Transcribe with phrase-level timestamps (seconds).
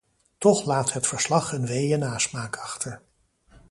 [0.37, 3.01] Toch laat het verslag een weeë nasmaak achter.